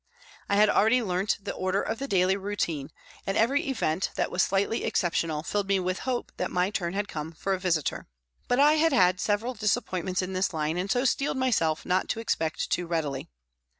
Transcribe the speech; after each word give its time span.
I 0.49 0.55
had 0.55 0.67
already 0.67 1.03
learnt 1.03 1.37
the 1.43 1.53
order 1.53 1.79
of 1.79 1.99
the 1.99 2.07
daily 2.07 2.35
routine, 2.35 2.89
and 3.27 3.37
every 3.37 3.67
event 3.67 4.09
that 4.15 4.31
was 4.31 4.41
slightly 4.41 4.83
exceptional 4.83 5.43
filled 5.43 5.67
me 5.67 5.79
with 5.79 5.99
hope 6.09 6.31
that 6.37 6.49
my 6.49 6.71
turn 6.71 6.93
had 6.93 7.07
come 7.07 7.33
for 7.33 7.53
a" 7.53 7.59
visitor," 7.59 8.07
but 8.47 8.59
I 8.59 8.73
had 8.77 8.93
had 8.93 9.19
several 9.19 9.53
disappointments 9.53 10.23
in 10.23 10.33
this 10.33 10.55
line 10.55 10.77
and 10.79 10.89
so 10.89 11.05
steeled 11.05 11.37
myself 11.37 11.85
not 11.85 12.09
to 12.09 12.19
expect 12.19 12.71
too 12.71 12.87
readily. 12.87 13.29